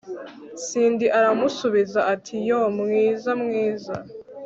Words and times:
cindy 0.63 1.05
aramusubiza 1.17 1.99
ati 2.13 2.35
'yoo 2.47 2.67
mwiza 2.79 3.31
mwiza 3.41 3.93